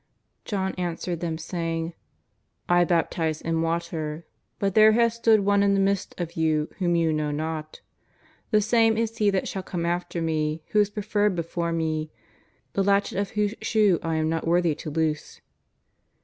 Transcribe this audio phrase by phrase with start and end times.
[0.45, 1.93] John answered them saying:
[2.67, 4.25] "I baptize in water,
[4.57, 7.81] but there hath stood One in the midst of you whom you know not.
[8.49, 12.09] The same is He that shall come after Me, who is preferred before Me,
[12.73, 15.39] the latcbet of whose shoe I am not worthy to loose."